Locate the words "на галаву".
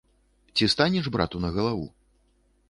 1.45-1.87